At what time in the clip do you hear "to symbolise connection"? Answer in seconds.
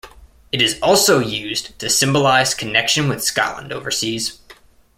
1.77-3.07